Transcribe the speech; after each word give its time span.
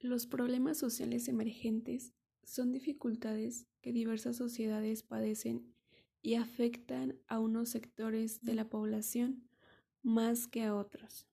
Los 0.00 0.26
problemas 0.26 0.78
sociales 0.78 1.26
emergentes 1.26 2.12
son 2.44 2.70
dificultades 2.70 3.66
que 3.80 3.92
diversas 3.92 4.36
sociedades 4.36 5.02
padecen 5.02 5.74
y 6.22 6.34
afectan 6.34 7.18
a 7.26 7.40
unos 7.40 7.70
sectores 7.70 8.44
de 8.44 8.54
la 8.54 8.68
población 8.68 9.48
más 10.02 10.46
que 10.46 10.62
a 10.62 10.76
otros. 10.76 11.26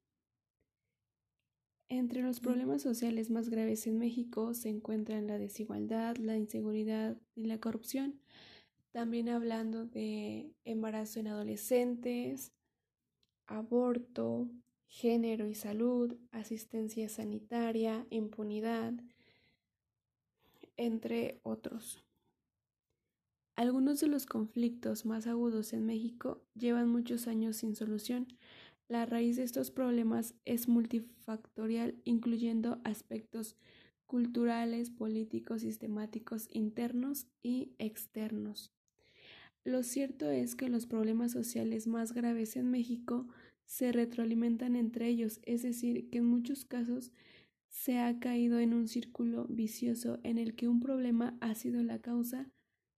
Entre 1.89 2.23
los 2.23 2.39
problemas 2.39 2.81
sociales 2.81 3.29
más 3.29 3.49
graves 3.49 3.85
en 3.85 3.99
México 3.99 4.55
se 4.55 4.69
encuentran 4.69 5.27
la 5.27 5.37
desigualdad, 5.37 6.17
la 6.17 6.35
inseguridad 6.35 7.21
y 7.35 7.45
la 7.45 7.59
corrupción, 7.59 8.19
también 8.91 9.29
hablando 9.29 9.85
de 9.85 10.51
embarazo 10.63 11.19
en 11.19 11.27
adolescentes, 11.27 12.51
aborto, 13.45 14.49
género 14.88 15.47
y 15.47 15.56
salud, 15.56 16.16
asistencia 16.31 17.09
sanitaria, 17.09 18.05
impunidad, 18.09 18.93
entre 20.77 21.39
otros. 21.43 22.03
Algunos 23.55 24.02
de 24.02 24.07
los 24.07 24.26
conflictos 24.26 25.05
más 25.05 25.27
agudos 25.27 25.71
en 25.71 25.85
México 25.85 26.41
llevan 26.55 26.90
muchos 26.90 27.27
años 27.27 27.57
sin 27.57 27.76
solución. 27.76 28.27
La 28.90 29.05
raíz 29.05 29.38
de 29.38 29.43
estos 29.43 29.71
problemas 29.71 30.35
es 30.43 30.67
multifactorial, 30.67 31.95
incluyendo 32.04 32.81
aspectos 32.84 33.55
culturales, 34.05 34.91
políticos, 34.91 35.62
sistemáticos, 35.62 36.48
internos 36.52 37.27
y 37.41 37.71
externos. 37.79 38.73
Lo 39.63 39.81
cierto 39.81 40.29
es 40.29 40.55
que 40.55 40.70
los 40.70 40.85
problemas 40.85 41.31
sociales 41.31 41.88
más 41.88 42.13
graves 42.13 42.55
en 42.55 42.70
México 42.70 43.27
se 43.65 43.91
retroalimentan 43.91 44.75
entre 44.75 45.07
ellos, 45.07 45.39
es 45.43 45.63
decir, 45.63 46.09
que 46.09 46.19
en 46.19 46.25
muchos 46.25 46.65
casos 46.65 47.11
se 47.69 47.99
ha 47.99 48.19
caído 48.19 48.59
en 48.59 48.73
un 48.73 48.87
círculo 48.87 49.45
vicioso 49.49 50.19
en 50.23 50.37
el 50.37 50.55
que 50.55 50.67
un 50.67 50.79
problema 50.79 51.37
ha 51.41 51.55
sido 51.55 51.84
la 51.84 51.99
causa 51.99 52.49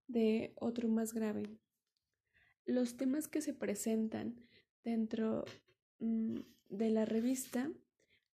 de 0.07 0.53
otro 0.55 0.87
más 0.87 1.13
grave. 1.13 1.57
Los 2.65 2.97
temas 2.97 3.27
que 3.27 3.41
se 3.41 3.53
presentan 3.53 4.35
dentro 4.83 5.45
mm, 5.99 6.39
de 6.69 6.89
la 6.89 7.05
revista 7.05 7.71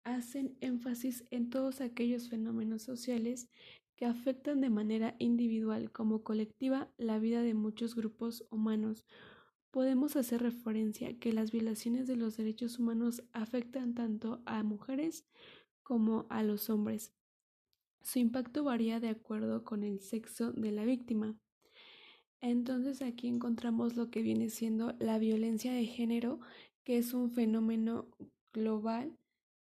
hacen 0.05 0.56
énfasis 0.60 1.25
en 1.31 1.50
todos 1.50 1.81
aquellos 1.81 2.28
fenómenos 2.28 2.83
sociales 2.83 3.50
que 3.97 4.06
afectan 4.06 4.60
de 4.60 4.70
manera 4.70 5.16
individual 5.19 5.91
como 5.91 6.22
colectiva 6.22 6.88
la 6.98 7.19
vida 7.19 7.42
de 7.42 7.55
muchos 7.55 7.97
grupos 7.97 8.47
humanos. 8.50 9.05
Podemos 9.70 10.16
hacer 10.16 10.42
referencia 10.42 11.19
que 11.19 11.33
las 11.33 11.52
violaciones 11.52 12.06
de 12.06 12.16
los 12.16 12.36
derechos 12.36 12.78
humanos 12.78 13.22
afectan 13.33 13.94
tanto 13.94 14.41
a 14.47 14.62
mujeres 14.62 15.27
como 15.83 16.27
a 16.30 16.42
los 16.42 16.70
hombres. 16.70 17.12
Su 18.02 18.19
impacto 18.19 18.64
varía 18.64 19.00
de 19.00 19.10
acuerdo 19.10 19.64
con 19.64 19.83
el 19.83 20.00
sexo 20.00 20.52
de 20.52 20.72
la 20.72 20.84
víctima. 20.84 21.36
Entonces 22.41 23.02
aquí 23.02 23.28
encontramos 23.28 23.97
lo 23.97 24.10
que 24.10 24.22
viene 24.22 24.48
siendo 24.48 24.94
la 25.00 25.19
violencia 25.19 25.72
de 25.72 25.84
género, 25.84 26.41
que 26.84 26.98
es 26.98 27.12
un 27.12 27.30
fenómeno 27.30 28.08
global 28.53 29.19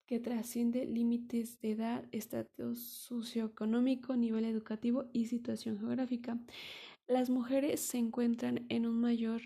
que 0.05 0.19
trasciende 0.19 0.85
límites 0.85 1.59
de 1.59 1.71
edad, 1.71 2.05
estatus 2.11 2.79
socioeconómico, 2.79 4.15
nivel 4.15 4.45
educativo 4.45 5.09
y 5.11 5.25
situación 5.25 5.79
geográfica. 5.79 6.39
Las 7.07 7.29
mujeres 7.29 7.81
se 7.81 7.97
encuentran 7.97 8.65
en 8.69 8.85
un 8.85 8.99
mayor 8.99 9.41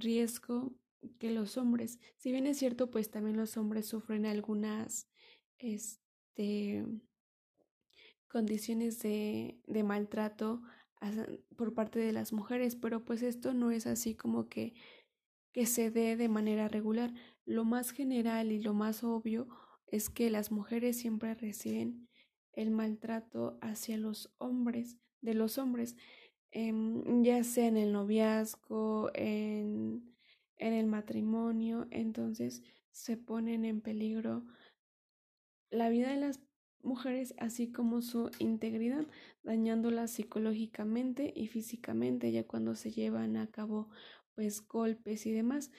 riesgo 0.00 0.72
que 1.18 1.30
los 1.30 1.56
hombres. 1.56 1.98
Si 2.16 2.32
bien 2.32 2.46
es 2.46 2.58
cierto, 2.58 2.90
pues 2.90 3.10
también 3.10 3.36
los 3.36 3.56
hombres 3.56 3.86
sufren 3.86 4.26
algunas 4.26 5.08
este, 5.58 6.84
condiciones 8.28 8.98
de, 9.00 9.58
de 9.66 9.82
maltrato 9.82 10.62
por 11.56 11.72
parte 11.74 11.98
de 11.98 12.12
las 12.12 12.32
mujeres, 12.32 12.76
pero 12.76 13.04
pues 13.04 13.22
esto 13.22 13.54
no 13.54 13.70
es 13.70 13.86
así 13.86 14.14
como 14.14 14.48
que, 14.48 14.74
que 15.52 15.66
se 15.66 15.90
dé 15.90 16.16
de 16.16 16.28
manera 16.28 16.68
regular. 16.68 17.12
Lo 17.46 17.64
más 17.64 17.90
general 17.90 18.52
y 18.52 18.60
lo 18.60 18.74
más 18.74 19.02
obvio 19.02 19.48
es 19.86 20.10
que 20.10 20.30
las 20.30 20.52
mujeres 20.52 20.98
siempre 20.98 21.34
reciben 21.34 22.08
el 22.52 22.70
maltrato 22.70 23.58
hacia 23.62 23.96
los 23.96 24.32
hombres, 24.38 24.98
de 25.20 25.34
los 25.34 25.58
hombres, 25.58 25.96
em, 26.50 27.22
ya 27.22 27.44
sea 27.44 27.66
en 27.66 27.76
el 27.76 27.92
noviazgo, 27.92 29.10
en, 29.14 30.14
en 30.58 30.72
el 30.72 30.86
matrimonio, 30.86 31.86
entonces 31.90 32.62
se 32.90 33.16
ponen 33.16 33.64
en 33.64 33.80
peligro 33.80 34.44
la 35.70 35.88
vida 35.88 36.10
de 36.10 36.16
las 36.16 36.40
mujeres 36.82 37.34
así 37.38 37.70
como 37.70 38.02
su 38.02 38.30
integridad, 38.38 39.06
dañándolas 39.42 40.10
psicológicamente 40.10 41.32
y 41.34 41.46
físicamente 41.46 42.32
ya 42.32 42.46
cuando 42.46 42.74
se 42.74 42.90
llevan 42.90 43.36
a 43.36 43.46
cabo 43.46 43.88
pues 44.34 44.66
golpes 44.66 45.26
y 45.26 45.32
demás. 45.32 45.70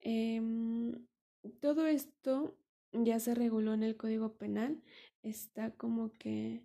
Em, 0.00 1.06
todo 1.60 1.86
esto 1.86 2.56
ya 2.92 3.20
se 3.20 3.34
reguló 3.34 3.74
en 3.74 3.82
el 3.82 3.96
Código 3.96 4.36
Penal, 4.36 4.82
está 5.22 5.70
como 5.72 6.12
que 6.18 6.62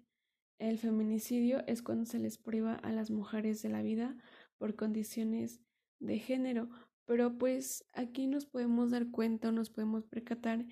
el 0.70 0.80
feminicidio 0.80 1.62
es 1.68 1.82
cuando 1.82 2.06
se 2.06 2.20
les 2.20 2.38
priva 2.38 2.76
a 2.76 2.94
las 2.94 3.12
mujeres 3.12 3.62
de 3.62 3.68
la 3.68 3.82
vida 3.82 4.16
por 4.58 4.76
condiciones 4.76 5.60
de 6.00 6.20
género, 6.20 6.70
pero 7.06 7.38
pues 7.38 7.86
aquí 7.92 8.28
nos 8.28 8.46
podemos 8.46 8.92
dar 8.92 9.12
cuenta 9.12 9.50
o 9.50 9.52
nos 9.52 9.70
podemos 9.70 10.06
percatar 10.06 10.66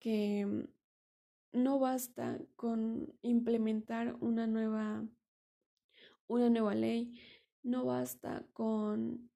que 0.00 0.66
no 1.52 1.78
basta 1.78 2.40
con 2.56 3.14
implementar 3.22 4.16
una 4.20 4.48
nueva 4.48 5.06
una 6.26 6.50
nueva 6.50 6.74
ley, 6.74 7.20
no 7.62 7.84
basta 7.84 8.46
con 8.52 9.30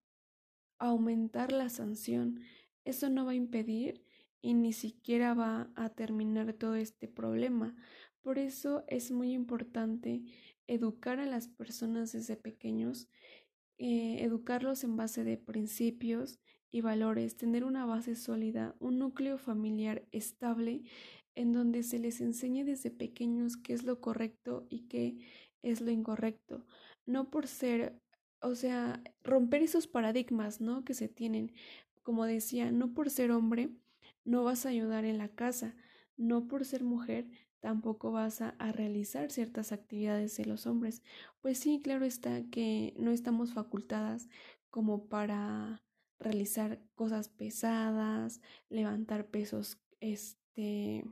aumentar 0.79 1.53
la 1.53 1.69
sanción, 1.69 2.41
eso 2.85 3.11
no 3.11 3.25
va 3.25 3.33
a 3.33 3.37
impedir 3.37 4.05
y 4.41 4.55
ni 4.55 4.73
siquiera 4.73 5.35
va 5.35 5.71
a 5.77 5.91
terminar 5.91 6.53
todo 6.53 6.75
este 6.75 7.09
problema. 7.09 7.77
Por 8.25 8.39
eso 8.39 8.85
es 8.89 9.11
muy 9.11 9.35
importante 9.35 10.23
educar 10.67 11.21
a 11.21 11.27
las 11.27 11.47
personas 11.47 12.13
desde 12.13 12.37
pequeños, 12.37 13.07
eh, 13.77 14.17
educarlos 14.25 14.83
en 14.83 14.97
base 14.97 15.25
de 15.25 15.37
principios 15.37 16.41
y 16.71 16.81
valores, 16.81 17.37
tener 17.37 17.65
una 17.65 17.85
base 17.85 18.17
sólida, 18.17 18.77
un 18.81 18.99
núcleo 18.99 19.37
familiar 19.37 20.09
estable 20.11 20.85
en 21.35 21.53
donde 21.53 21.83
se 21.83 21.99
les 21.99 22.23
enseñe 22.23 22.65
desde 22.65 22.91
pequeños 22.91 23.59
qué 23.59 23.75
es 23.75 23.83
lo 23.83 24.01
correcto 24.01 24.67
y 24.71 24.89
qué 24.89 25.19
es 25.63 25.83
lo 25.83 25.91
incorrecto. 25.91 26.65
No 27.05 27.31
por 27.31 27.47
ser, 27.47 28.01
o 28.41 28.55
sea, 28.55 29.03
romper 29.23 29.61
esos 29.63 29.87
paradigmas, 29.87 30.63
¿no? 30.63 30.83
Que 30.83 30.95
se 30.95 31.09
tienen. 31.09 31.53
Como 32.03 32.25
decía, 32.25 32.73
no 32.73 32.95
por 32.95 33.11
ser 33.11 33.33
hombre 33.33 33.69
no 34.25 34.45
vas 34.45 34.65
a 34.65 34.71
ayudar 34.71 35.05
en 35.05 35.19
la 35.19 35.29
casa, 35.29 35.77
no 36.17 36.49
por 36.49 36.65
ser 36.65 36.85
mujer 36.85 37.27
tampoco 37.65 38.13
vas 38.13 38.43
a, 38.43 38.55
realizar 38.73 39.31
ciertas 39.31 39.73
actividades 39.73 40.37
de 40.37 40.45
los 40.45 40.67
hombres. 40.67 41.03
Pues 41.41 41.57
sí, 41.57 41.81
claro 41.83 42.05
está 42.05 42.43
que 42.51 42.93
no 42.99 43.11
estamos 43.11 43.55
facultadas 43.55 44.29
como 44.69 45.07
para 45.09 45.83
realizar 46.19 46.79
cosas 46.95 47.31
pesadas, 47.31 48.43
levantar 48.69 49.29
pesos 49.31 49.79
este 50.01 51.07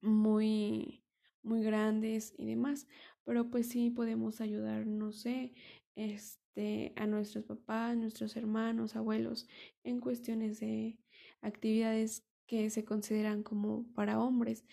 muy 0.00 1.02
muy 1.42 1.64
grandes 1.64 2.32
y 2.38 2.46
demás, 2.46 2.86
pero 3.24 3.50
pues 3.50 3.66
sí 3.66 3.90
podemos 3.90 4.40
ayudar, 4.40 4.86
no 4.86 5.10
sé, 5.10 5.52
este 5.96 6.92
a 6.94 7.08
nuestros 7.08 7.44
papás, 7.44 7.96
nuestros 7.96 8.36
hermanos, 8.36 8.94
abuelos 8.94 9.48
en 9.82 9.98
cuestiones 9.98 10.60
de 10.60 10.96
actividades 11.40 12.24
que 12.46 12.70
se 12.70 12.84
consideran 12.84 13.42
como 13.42 13.82
para 13.94 14.20
hombres. 14.20 14.64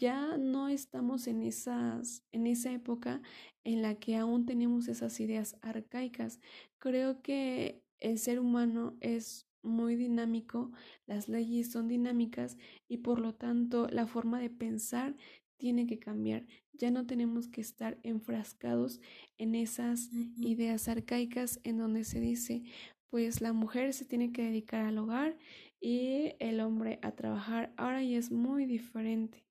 Ya 0.00 0.38
no 0.38 0.70
estamos 0.70 1.26
en 1.26 1.42
esas 1.42 2.24
en 2.32 2.46
esa 2.46 2.72
época 2.72 3.20
en 3.64 3.82
la 3.82 3.96
que 3.96 4.16
aún 4.16 4.46
tenemos 4.46 4.88
esas 4.88 5.20
ideas 5.20 5.58
arcaicas. 5.60 6.40
Creo 6.78 7.20
que 7.20 7.82
el 7.98 8.18
ser 8.18 8.40
humano 8.40 8.96
es 9.00 9.46
muy 9.62 9.96
dinámico, 9.96 10.72
las 11.06 11.28
leyes 11.28 11.70
son 11.70 11.86
dinámicas 11.86 12.56
y 12.88 12.98
por 12.98 13.20
lo 13.20 13.34
tanto 13.34 13.88
la 13.88 14.06
forma 14.06 14.40
de 14.40 14.48
pensar 14.48 15.16
tiene 15.58 15.86
que 15.86 15.98
cambiar. 15.98 16.46
Ya 16.72 16.90
no 16.90 17.06
tenemos 17.06 17.48
que 17.48 17.60
estar 17.60 17.98
enfrascados 18.02 19.02
en 19.36 19.54
esas 19.54 20.08
ideas 20.38 20.88
arcaicas 20.88 21.60
en 21.62 21.76
donde 21.76 22.04
se 22.04 22.20
dice, 22.20 22.62
pues 23.10 23.42
la 23.42 23.52
mujer 23.52 23.92
se 23.92 24.06
tiene 24.06 24.32
que 24.32 24.44
dedicar 24.44 24.86
al 24.86 24.96
hogar 24.96 25.36
y 25.78 26.32
el 26.38 26.60
hombre 26.60 27.00
a 27.02 27.12
trabajar. 27.12 27.74
Ahora 27.76 28.02
ya 28.02 28.16
es 28.16 28.30
muy 28.30 28.64
diferente 28.64 29.49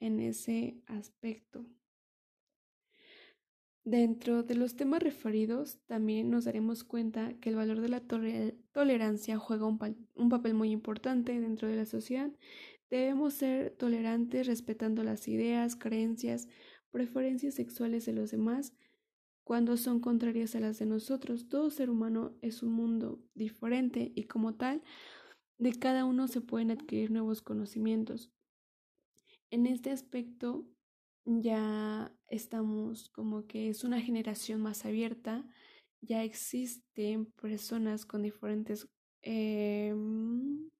en 0.00 0.20
ese 0.20 0.82
aspecto. 0.86 1.64
Dentro 3.84 4.42
de 4.42 4.54
los 4.56 4.76
temas 4.76 5.02
referidos, 5.02 5.78
también 5.86 6.30
nos 6.30 6.44
daremos 6.44 6.84
cuenta 6.84 7.32
que 7.40 7.48
el 7.48 7.56
valor 7.56 7.80
de 7.80 7.88
la 7.88 8.02
tolerancia 8.72 9.38
juega 9.38 9.66
un, 9.66 9.78
papel 10.28 10.54
muy 10.54 10.70
importante 10.70 11.40
dentro 11.40 11.66
de 11.66 11.76
la 11.76 11.86
sociedad. 11.86 12.30
Debemos 12.90 13.34
ser 13.34 13.70
tolerantes 13.70 14.46
respetando 14.46 15.02
las 15.02 15.26
ideas, 15.28 15.76
creencias, 15.76 16.46
preferencias 16.90 17.54
sexuales 17.54 18.04
de 18.04 18.12
los 18.12 18.30
demás 18.30 18.74
cuando 19.44 19.76
son 19.76 20.00
contrarias 20.00 20.54
a 20.54 20.60
las 20.60 20.78
de 20.78 20.86
nosotros. 20.86 21.48
Todo 21.48 21.70
ser 21.70 21.88
humano 21.88 22.36
es 22.42 22.62
un 22.62 22.72
mundo 22.72 23.18
diferente 23.34 24.12
y 24.14 24.24
como 24.24 24.54
tal, 24.54 24.82
de 25.56 25.72
cada 25.72 26.04
uno 26.04 26.28
se 26.28 26.42
pueden 26.42 26.70
adquirir 26.70 27.10
nuevos 27.10 27.40
conocimientos. 27.40 28.30
En 29.50 29.66
este 29.66 29.90
aspecto 29.90 30.64
ya 31.24 32.14
estamos 32.28 33.08
como 33.10 33.46
que 33.46 33.68
es 33.68 33.82
una 33.82 34.00
generación 34.00 34.60
más 34.60 34.84
abierta, 34.84 35.44
ya 36.00 36.22
existen 36.22 37.26
personas 37.32 38.06
con 38.06 38.22
diferentes 38.22 38.88
em, 39.22 40.70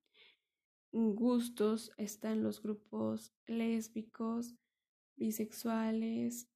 gustos, 0.92 1.92
están 1.96 2.42
los 2.42 2.62
grupos 2.62 3.32
lésbicos, 3.46 4.54
bisexuales, 5.16 6.48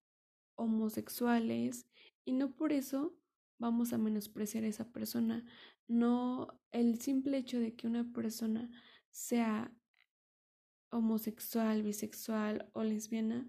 homosexuales, 0.57 1.87
y 2.25 2.33
no 2.33 2.55
por 2.55 2.73
eso 2.73 3.17
vamos 3.59 3.93
a 3.93 3.99
menospreciar 3.99 4.65
a 4.65 4.69
esa 4.69 4.91
persona. 4.91 5.45
No, 5.89 6.61
el 6.71 7.01
simple 7.01 7.39
hecho 7.39 7.59
de 7.59 7.75
que 7.75 7.87
una 7.87 8.05
persona 8.13 8.71
sea 9.11 9.77
homosexual, 10.95 11.83
bisexual 11.83 12.69
o 12.73 12.83
lesbiana 12.83 13.47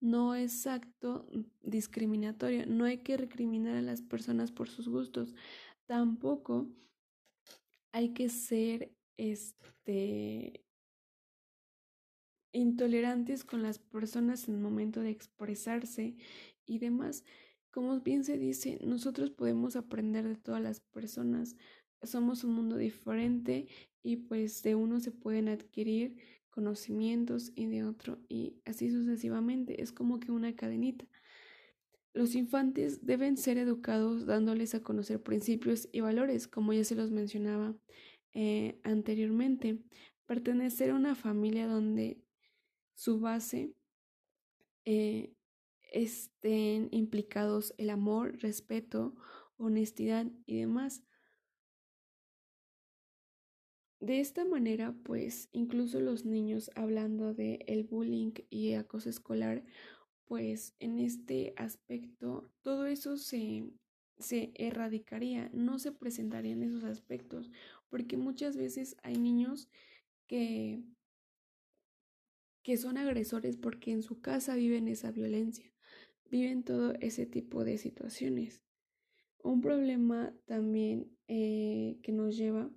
no 0.00 0.34
es 0.34 0.66
acto 0.66 1.26
discriminatorio. 1.62 2.66
No 2.66 2.84
hay 2.84 2.98
que 2.98 3.16
recriminar 3.16 3.76
a 3.76 3.82
las 3.82 4.02
personas 4.02 4.52
por 4.52 4.68
sus 4.68 4.88
gustos. 4.88 5.34
Tampoco 5.86 6.68
hay 7.92 8.12
que 8.12 8.28
ser 8.28 8.92
este 9.16 10.64
intolerantes 12.52 13.44
con 13.44 13.62
las 13.62 13.78
personas 13.78 14.48
en 14.48 14.54
el 14.54 14.60
momento 14.60 15.00
de 15.00 15.10
expresarse 15.10 16.16
y 16.66 16.78
demás. 16.78 17.24
Como 17.70 18.00
bien 18.00 18.24
se 18.24 18.38
dice, 18.38 18.78
nosotros 18.82 19.30
podemos 19.30 19.76
aprender 19.76 20.26
de 20.26 20.36
todas 20.36 20.62
las 20.62 20.80
personas. 20.80 21.56
Somos 22.02 22.44
un 22.44 22.52
mundo 22.52 22.76
diferente 22.76 23.66
y 24.02 24.16
pues 24.16 24.62
de 24.62 24.74
uno 24.74 25.00
se 25.00 25.10
pueden 25.10 25.48
adquirir 25.48 26.16
conocimientos 26.58 27.52
y 27.54 27.66
de 27.66 27.84
otro 27.84 28.18
y 28.28 28.56
así 28.64 28.90
sucesivamente. 28.90 29.80
Es 29.80 29.92
como 29.92 30.18
que 30.18 30.32
una 30.32 30.56
cadenita. 30.56 31.06
Los 32.12 32.34
infantes 32.34 33.06
deben 33.06 33.36
ser 33.36 33.58
educados 33.58 34.26
dándoles 34.26 34.74
a 34.74 34.82
conocer 34.82 35.22
principios 35.22 35.88
y 35.92 36.00
valores, 36.00 36.48
como 36.48 36.72
ya 36.72 36.82
se 36.82 36.96
los 36.96 37.12
mencionaba 37.12 37.76
eh, 38.34 38.80
anteriormente. 38.82 39.78
Pertenecer 40.26 40.90
a 40.90 40.96
una 40.96 41.14
familia 41.14 41.68
donde 41.68 42.24
su 42.96 43.20
base 43.20 43.72
eh, 44.84 45.32
estén 45.92 46.88
implicados 46.90 47.72
el 47.78 47.90
amor, 47.90 48.36
respeto, 48.40 49.14
honestidad 49.58 50.26
y 50.44 50.58
demás. 50.58 51.04
De 54.00 54.20
esta 54.20 54.44
manera, 54.44 54.94
pues, 55.04 55.48
incluso 55.52 56.00
los 56.00 56.24
niños 56.24 56.70
hablando 56.74 57.34
de 57.34 57.64
el 57.66 57.84
bullying 57.84 58.32
y 58.48 58.74
acoso 58.74 59.10
escolar, 59.10 59.64
pues 60.24 60.74
en 60.78 60.98
este 60.98 61.54
aspecto 61.56 62.50
todo 62.62 62.86
eso 62.86 63.16
se, 63.16 63.64
se 64.18 64.52
erradicaría, 64.54 65.50
no 65.52 65.78
se 65.78 65.90
presentarían 65.90 66.62
esos 66.62 66.84
aspectos, 66.84 67.50
porque 67.88 68.16
muchas 68.16 68.56
veces 68.56 68.96
hay 69.02 69.16
niños 69.16 69.68
que 70.26 70.82
que 72.68 72.76
son 72.76 72.98
agresores 72.98 73.56
porque 73.56 73.92
en 73.92 74.02
su 74.02 74.20
casa 74.20 74.54
viven 74.54 74.88
esa 74.88 75.10
violencia, 75.10 75.72
viven 76.30 76.62
todo 76.64 76.92
ese 77.00 77.24
tipo 77.24 77.64
de 77.64 77.78
situaciones. 77.78 78.62
Un 79.42 79.62
problema 79.62 80.34
también 80.44 81.10
eh, 81.28 81.96
que 82.02 82.12
nos 82.12 82.36
lleva 82.36 82.70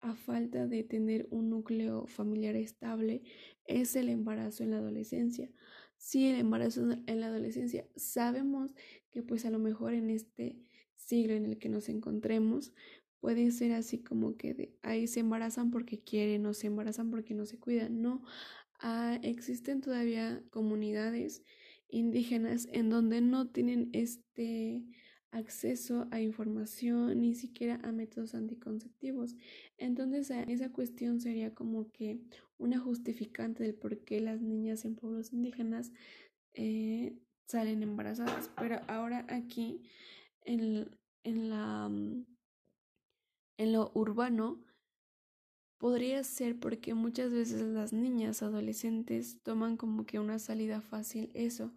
a 0.00 0.14
falta 0.14 0.66
de 0.66 0.84
tener 0.84 1.26
un 1.30 1.50
núcleo 1.50 2.06
familiar 2.06 2.56
estable 2.56 3.22
es 3.66 3.96
el 3.96 4.08
embarazo 4.08 4.62
en 4.62 4.70
la 4.72 4.78
adolescencia. 4.78 5.50
Sí, 5.96 6.28
el 6.28 6.36
embarazo 6.36 6.82
en 7.06 7.20
la 7.20 7.28
adolescencia 7.28 7.86
sabemos 7.96 8.74
que 9.10 9.22
pues 9.22 9.44
a 9.44 9.50
lo 9.50 9.58
mejor 9.58 9.94
en 9.94 10.10
este 10.10 10.58
siglo 10.94 11.34
en 11.34 11.46
el 11.46 11.58
que 11.58 11.68
nos 11.68 11.88
encontremos 11.88 12.72
puede 13.20 13.50
ser 13.50 13.72
así 13.72 14.02
como 14.02 14.36
que 14.36 14.76
ahí 14.82 15.06
se 15.06 15.20
embarazan 15.20 15.70
porque 15.70 16.00
quieren 16.00 16.46
o 16.46 16.54
se 16.54 16.66
embarazan 16.68 17.10
porque 17.10 17.34
no 17.34 17.46
se 17.46 17.58
cuidan. 17.58 18.02
No, 18.02 18.22
Ah, 18.80 19.18
existen 19.22 19.80
todavía 19.80 20.42
comunidades 20.50 21.42
indígenas 21.88 22.68
en 22.72 22.90
donde 22.90 23.20
no 23.20 23.48
tienen 23.48 23.90
este 23.92 24.84
acceso 25.36 26.06
a 26.10 26.20
información 26.20 27.20
ni 27.20 27.34
siquiera 27.34 27.78
a 27.82 27.92
métodos 27.92 28.34
anticonceptivos. 28.34 29.36
Entonces 29.78 30.30
esa 30.30 30.72
cuestión 30.72 31.20
sería 31.20 31.54
como 31.54 31.90
que 31.92 32.20
una 32.58 32.78
justificante 32.78 33.62
del 33.62 33.74
por 33.74 33.98
qué 34.04 34.20
las 34.20 34.40
niñas 34.40 34.84
en 34.84 34.96
pueblos 34.96 35.32
indígenas 35.32 35.92
eh, 36.54 37.16
salen 37.46 37.82
embarazadas. 37.82 38.50
Pero 38.56 38.80
ahora 38.88 39.26
aquí 39.28 39.82
en, 40.42 40.90
en, 41.24 41.50
la, 41.50 41.88
mm, 41.88 42.24
en 43.58 43.72
lo 43.72 43.90
urbano 43.94 44.66
Podría 45.78 46.24
ser 46.24 46.58
porque 46.58 46.94
muchas 46.94 47.30
veces 47.32 47.60
las 47.60 47.92
niñas 47.92 48.42
adolescentes 48.42 49.42
toman 49.42 49.76
como 49.76 50.06
que 50.06 50.18
una 50.18 50.38
salida 50.38 50.80
fácil 50.80 51.30
eso, 51.34 51.70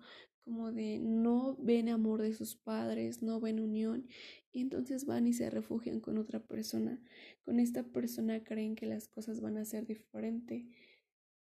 como 0.50 0.72
de 0.72 0.98
no 0.98 1.56
ven 1.60 1.90
amor 1.90 2.24
de 2.24 2.34
sus 2.34 2.56
padres, 2.56 3.22
no 3.22 3.40
ven 3.40 3.60
unión 3.60 4.08
y 4.52 4.62
entonces 4.62 5.06
van 5.06 5.28
y 5.28 5.34
se 5.34 5.48
refugian 5.52 6.00
con 6.00 6.18
otra 6.18 6.40
persona. 6.40 7.00
Con 7.46 7.60
esta 7.60 7.84
persona 7.84 8.44
creen 8.44 8.76
que 8.76 8.88
las 8.88 9.08
cosas 9.08 9.42
van 9.42 9.58
a 9.58 9.66
ser 9.66 9.86
diferente. 9.86 10.66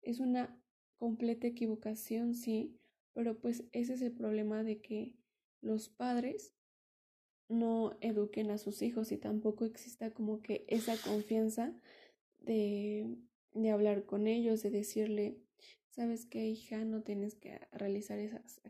Es 0.02 0.20
una 0.20 0.62
completa 0.98 1.46
equivocación, 1.46 2.34
sí, 2.34 2.78
pero 3.14 3.40
pues 3.40 3.64
ese 3.72 3.94
es 3.94 4.02
el 4.02 4.12
problema 4.12 4.62
de 4.64 4.82
que 4.82 5.16
los 5.62 5.88
padres 5.88 6.52
no 7.48 7.96
eduquen 8.02 8.50
a 8.50 8.58
sus 8.58 8.82
hijos 8.82 9.12
y 9.12 9.16
tampoco 9.16 9.64
exista 9.64 10.10
como 10.10 10.42
que 10.42 10.66
esa 10.68 10.94
confianza 10.98 11.74
de, 12.38 13.16
de 13.54 13.70
hablar 13.70 14.04
con 14.04 14.26
ellos, 14.26 14.62
de 14.62 14.70
decirle, 14.70 15.38
sabes 15.88 16.26
qué, 16.26 16.46
hija, 16.46 16.84
no 16.84 17.02
tienes 17.02 17.34
que 17.34 17.58
realizar 17.72 18.18
esas 18.18 18.60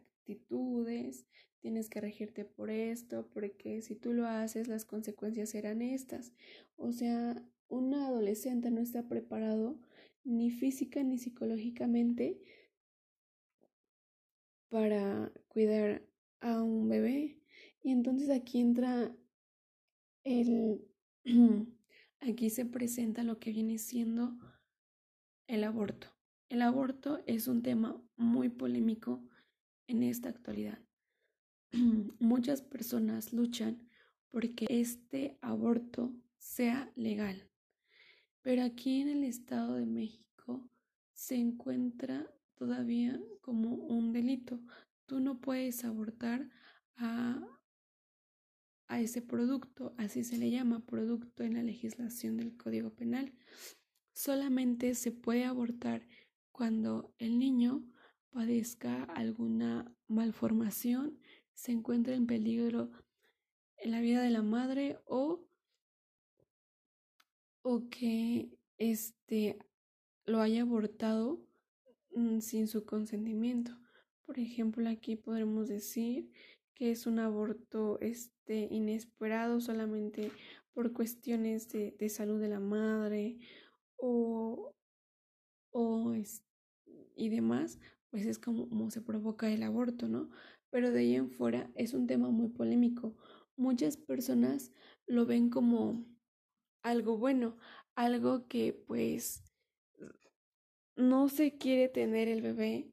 tienes 1.61 1.89
que 1.89 2.01
regirte 2.01 2.45
por 2.45 2.71
esto, 2.71 3.29
porque 3.33 3.83
si 3.83 3.95
tú 3.95 4.13
lo 4.13 4.27
haces, 4.27 4.69
las 4.69 4.85
consecuencias 4.85 5.51
serán 5.51 5.83
estas. 5.83 6.33
O 6.77 6.93
sea, 6.93 7.43
un 7.69 7.95
adolescente 7.95 8.71
no 8.71 8.81
está 8.81 9.09
preparado 9.09 9.79
ni 10.25 10.51
física 10.51 11.03
ni 11.03 11.19
psicológicamente 11.19 12.41
para 14.69 15.33
cuidar 15.49 16.03
a 16.41 16.63
un 16.63 16.89
bebé. 16.89 17.39
Y 17.83 17.93
entonces 17.93 18.31
aquí 18.31 18.61
entra 18.61 19.15
el 20.25 20.81
Aquí 22.21 22.51
se 22.51 22.67
presenta 22.67 23.25
lo 23.25 23.39
que 23.39 23.51
viene 23.51 23.79
siendo 23.79 24.37
el 25.47 25.65
aborto. 25.65 26.09
El 26.51 26.61
aborto 26.61 27.23
es 27.27 27.49
un 27.49 27.63
tema 27.63 27.99
muy 28.17 28.51
polémico 28.51 29.23
en 29.91 30.03
esta 30.03 30.29
actualidad. 30.29 30.79
Muchas 32.19 32.63
personas 32.63 33.33
luchan 33.33 33.89
porque 34.31 34.67
este 34.69 35.39
aborto 35.43 36.15
sea 36.39 36.93
legal. 36.97 37.51
Pero 38.43 38.63
aquí 38.63 39.01
en 39.01 39.09
el 39.09 39.25
Estado 39.25 39.75
de 39.75 39.87
México 39.87 40.69
se 41.13 41.37
encuentra 41.37 42.33
todavía 42.55 43.21
como 43.41 43.75
un 43.75 44.13
delito. 44.13 44.61
Tú 45.07 45.21
no 45.21 45.41
puedes 45.41 45.85
abortar 45.85 46.49
a 46.97 47.43
a 48.91 49.01
ese 49.01 49.23
producto, 49.23 49.95
así 49.99 50.25
se 50.25 50.37
le 50.37 50.51
llama 50.51 50.85
producto 50.85 51.45
en 51.45 51.55
la 51.55 51.63
legislación 51.63 52.37
del 52.37 52.57
Código 52.57 52.91
Penal. 52.91 53.33
Solamente 54.13 54.97
se 54.97 55.13
puede 55.13 55.45
abortar 55.45 56.09
cuando 56.51 57.15
el 57.19 57.39
niño 57.39 57.85
padezca 58.33 59.05
alguna 59.05 59.95
malformación, 60.09 61.19
se 61.55 61.73
encuentre 61.73 62.15
en 62.15 62.27
peligro 62.27 62.91
en 63.77 63.91
la 63.91 64.01
vida 64.01 64.23
de 64.23 64.31
la 64.31 64.43
madre 64.43 64.99
o, 65.07 65.45
o 67.63 67.89
que 67.89 68.51
este, 68.79 69.59
lo 70.25 70.41
haya 70.41 70.63
abortado 70.63 71.41
mm, 72.15 72.41
sin 72.41 72.67
su 72.67 72.85
consentimiento. 72.85 73.73
Por 74.25 74.39
ejemplo, 74.39 74.89
aquí 74.89 75.17
podremos 75.17 75.69
decir 75.69 76.31
que 76.75 76.91
es 76.91 77.07
un 77.07 77.19
aborto 77.19 77.99
este, 78.01 78.69
inesperado 78.71 79.61
solamente 79.61 80.31
por 80.73 80.93
cuestiones 80.93 81.69
de, 81.69 81.93
de 81.99 82.09
salud 82.09 82.41
de 82.41 82.49
la 82.49 82.61
madre 82.61 83.39
o, 83.97 84.75
o 85.73 86.15
y 87.17 87.29
demás, 87.29 87.79
pues 88.11 88.27
es 88.27 88.39
como, 88.39 88.91
se 88.91 89.01
provoca 89.01 89.51
el 89.51 89.63
aborto, 89.63 90.09
¿no? 90.09 90.31
Pero 90.71 90.91
de 90.91 91.01
ahí 91.01 91.15
en 91.15 91.31
fuera 91.31 91.71
es 91.75 91.95
un 91.95 92.07
tema 92.07 92.31
muy 92.31 92.49
polémico. 92.49 93.17
Muchas 93.57 93.97
personas 93.97 94.73
lo 95.07 95.27
ven 95.27 95.51
como 95.51 96.05
algo 96.83 97.19
bueno, 97.19 97.57
algo 97.95 98.47
que 98.49 98.73
pues 98.73 99.45
no 100.97 101.29
se 101.29 101.57
quiere 101.57 101.89
tener 101.89 102.29
el 102.29 102.43
bebé 102.43 102.91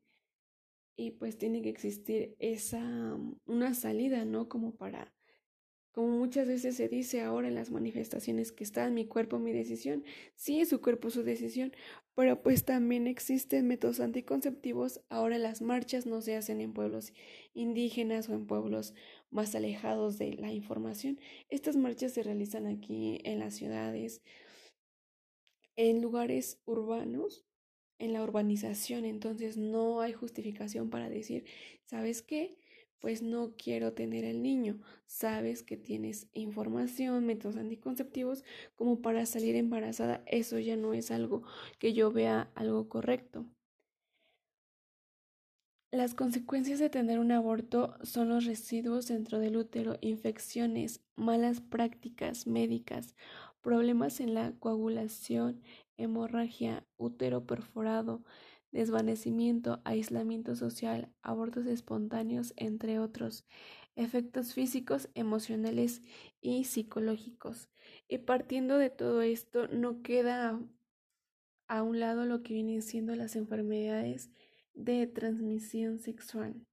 y 0.98 1.12
pues 1.12 1.38
tiene 1.38 1.62
que 1.62 1.70
existir 1.70 2.36
esa 2.40 2.82
una 3.46 3.74
salida, 3.74 4.26
¿no? 4.26 4.50
Como 4.50 4.76
para 4.76 5.14
como 5.98 6.10
muchas 6.10 6.48
veces 6.48 6.76
se 6.76 6.88
dice 6.88 7.22
ahora 7.22 7.48
en 7.48 7.56
las 7.56 7.72
manifestaciones 7.72 8.52
que 8.52 8.64
está 8.64 8.86
en 8.86 8.94
mi 8.94 9.08
cuerpo 9.08 9.40
mi 9.40 9.52
decisión, 9.52 10.04
sí 10.36 10.64
su 10.64 10.80
cuerpo 10.80 11.10
su 11.10 11.24
decisión, 11.24 11.74
pero 12.14 12.44
pues 12.44 12.66
también 12.66 13.08
existen 13.08 13.68
métodos 13.68 14.00
anticonceptivos, 14.00 15.02
ahora 15.10 15.40
las 15.40 15.64
marchas 15.64 16.06
no 16.06 16.22
se 16.22 16.36
hacen 16.36 16.62
en 16.62 16.72
pueblos 16.72 17.14
indígenas 17.56 18.30
o 18.30 18.36
en 18.36 18.46
pueblos 18.46 18.94
más 19.32 19.56
alejados 19.56 20.20
de 20.20 20.36
la 20.36 20.52
información, 20.52 21.20
estas 21.50 21.76
marchas 21.76 22.14
se 22.14 22.22
realizan 22.22 22.68
aquí 22.68 23.20
en 23.24 23.40
las 23.40 23.56
ciudades, 23.56 24.22
en 25.76 26.04
lugares 26.04 26.62
urbanos, 26.66 27.44
en 27.98 28.14
la 28.14 28.22
urbanización, 28.22 29.04
entonces 29.04 29.58
no 29.58 30.02
hay 30.02 30.14
justificación 30.14 30.92
para 30.92 31.10
decir, 31.10 31.46
¿sabes 31.86 32.22
qué? 32.22 32.56
Pues 33.00 33.22
no 33.22 33.54
quiero 33.58 33.94
tener 33.94 34.24
el 34.24 34.42
niño. 34.44 34.80
Sabes 35.06 35.64
que 35.64 35.78
tienes 35.78 36.28
información, 36.34 37.26
métodos 37.26 37.58
anticonceptivos 37.58 38.44
como 38.76 39.02
para 39.02 39.26
salir 39.26 39.56
embarazada. 39.56 40.24
Eso 40.28 40.60
ya 40.60 40.76
no 40.76 40.94
es 40.94 41.12
algo 41.12 41.44
que 41.80 41.94
yo 41.94 42.12
vea 42.12 42.52
algo 42.56 42.90
correcto. 42.90 43.46
Las 45.92 46.14
consecuencias 46.14 46.80
de 46.80 46.90
tener 46.90 47.18
un 47.18 47.32
aborto 47.32 47.96
son 48.04 48.28
los 48.28 48.46
residuos 48.46 49.08
dentro 49.08 49.40
del 49.40 49.56
útero, 49.56 49.98
infecciones, 50.02 51.02
malas 51.16 51.62
prácticas 51.62 52.46
médicas, 52.46 53.16
problemas 53.62 54.20
en 54.20 54.34
la 54.34 54.52
coagulación, 54.60 55.62
hemorragia, 55.96 56.86
útero 56.98 57.46
perforado, 57.46 58.24
desvanecimiento, 58.72 59.82
aislamiento 59.84 60.56
social, 60.56 61.12
abortos 61.22 61.66
espontáneos, 61.66 62.54
entre 62.56 63.00
otros, 63.00 63.46
efectos 63.96 64.54
físicos, 64.54 65.10
emocionales 65.16 66.02
y 66.42 66.66
psicológicos. 66.66 67.70
Y 68.08 68.20
partiendo 68.20 68.78
de 68.78 68.90
todo 68.90 69.22
esto, 69.22 69.68
no 69.68 70.02
queda 70.02 70.60
a 71.68 71.84
un 71.84 72.00
lado 72.00 72.26
lo 72.26 72.44
que 72.44 72.54
vienen 72.54 72.82
siendo 72.82 73.16
las 73.16 73.36
enfermedades 73.36 74.30
de 74.74 75.08
transmisión 75.08 76.00
sexual, 76.00 76.66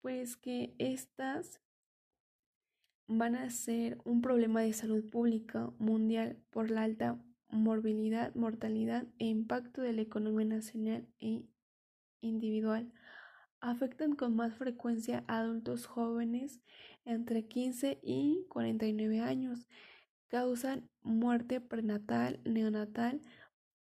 pues 0.00 0.36
que 0.36 0.74
estas 0.78 1.60
van 3.06 3.36
a 3.36 3.50
ser 3.50 3.98
un 4.04 4.20
problema 4.20 4.62
de 4.62 4.72
salud 4.72 5.08
pública 5.08 5.70
mundial 5.78 6.38
por 6.50 6.70
la 6.70 6.82
alta 6.82 7.18
morbilidad, 7.52 8.34
mortalidad 8.34 9.06
e 9.18 9.26
impacto 9.26 9.82
de 9.82 9.92
la 9.92 10.00
economía 10.00 10.46
nacional 10.46 11.06
e 11.20 11.44
individual. 12.20 12.92
Afectan 13.60 14.16
con 14.16 14.34
más 14.34 14.54
frecuencia 14.56 15.22
a 15.28 15.38
adultos 15.38 15.86
jóvenes 15.86 16.60
entre 17.04 17.46
15 17.46 18.00
y 18.02 18.44
49 18.48 19.20
años. 19.20 19.68
Causan 20.28 20.88
muerte 21.02 21.60
prenatal, 21.60 22.40
neonatal, 22.44 23.20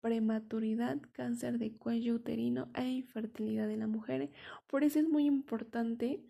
prematuridad, 0.02 1.00
cáncer 1.14 1.58
de 1.58 1.72
cuello 1.78 2.16
uterino 2.16 2.70
e 2.76 2.86
infertilidad 2.90 3.72
en 3.72 3.80
la 3.80 3.88
mujer. 3.88 4.32
Por 4.68 4.84
eso 4.84 5.00
es 5.00 5.08
muy 5.08 5.26
importante 5.26 6.22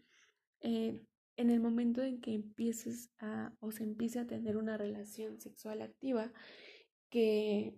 eh, 0.61 1.01
en 1.37 1.49
el 1.49 1.59
momento 1.59 2.03
en 2.03 2.21
que 2.21 2.33
empieces 2.33 3.09
a 3.19 3.51
o 3.59 3.71
se 3.71 3.83
empiece 3.83 4.19
a 4.19 4.27
tener 4.27 4.57
una 4.57 4.77
relación 4.77 5.39
sexual 5.39 5.81
activa, 5.81 6.31
que 7.11 7.75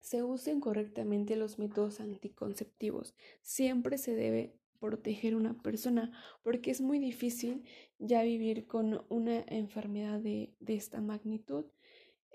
se 0.00 0.22
usen 0.22 0.60
correctamente 0.60 1.36
los 1.36 1.58
métodos 1.58 2.00
anticonceptivos. 2.00 3.14
Siempre 3.40 3.96
se 3.96 4.14
debe 4.14 4.58
proteger 4.80 5.36
una 5.36 5.56
persona 5.62 6.12
porque 6.42 6.72
es 6.72 6.80
muy 6.80 6.98
difícil 6.98 7.64
ya 7.98 8.22
vivir 8.24 8.66
con 8.66 9.06
una 9.08 9.44
enfermedad 9.46 10.20
de, 10.20 10.54
esta 10.66 11.00
magnitud. 11.00 11.66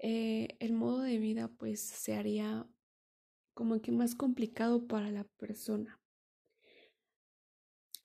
Eh, 0.01 0.55
el 0.59 0.73
modo 0.73 1.01
de 1.01 1.19
vida 1.19 1.49
pues 1.49 1.81
se 1.81 2.15
haría 2.15 2.65
como 3.53 3.81
que 3.81 3.91
más 3.91 4.15
complicado 4.15 4.87
para 4.87 5.11
la 5.11 5.25
persona. 5.37 5.99